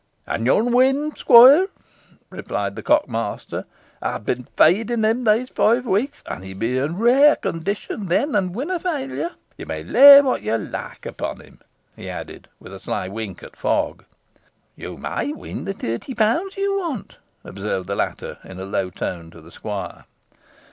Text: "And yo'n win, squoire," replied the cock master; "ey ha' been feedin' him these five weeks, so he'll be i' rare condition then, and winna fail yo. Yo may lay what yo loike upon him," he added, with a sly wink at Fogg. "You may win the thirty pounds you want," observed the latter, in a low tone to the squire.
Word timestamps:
"And 0.25 0.47
yo'n 0.47 0.71
win, 0.73 1.15
squoire," 1.15 1.67
replied 2.31 2.75
the 2.75 2.81
cock 2.81 3.07
master; 3.07 3.65
"ey 4.03 4.13
ha' 4.13 4.17
been 4.17 4.47
feedin' 4.57 5.05
him 5.05 5.25
these 5.25 5.51
five 5.51 5.85
weeks, 5.85 6.23
so 6.27 6.37
he'll 6.37 6.57
be 6.57 6.81
i' 6.81 6.85
rare 6.85 7.35
condition 7.35 8.07
then, 8.07 8.33
and 8.33 8.55
winna 8.55 8.79
fail 8.79 9.11
yo. 9.11 9.29
Yo 9.59 9.65
may 9.67 9.83
lay 9.83 10.19
what 10.21 10.41
yo 10.41 10.55
loike 10.55 11.05
upon 11.05 11.41
him," 11.41 11.59
he 11.95 12.09
added, 12.09 12.49
with 12.59 12.73
a 12.73 12.79
sly 12.79 13.07
wink 13.07 13.43
at 13.43 13.55
Fogg. 13.55 14.03
"You 14.75 14.97
may 14.97 15.33
win 15.33 15.65
the 15.65 15.73
thirty 15.73 16.15
pounds 16.15 16.57
you 16.57 16.79
want," 16.79 17.17
observed 17.43 17.85
the 17.85 17.93
latter, 17.93 18.39
in 18.43 18.59
a 18.59 18.65
low 18.65 18.89
tone 18.89 19.29
to 19.29 19.39
the 19.39 19.51
squire. 19.51 20.05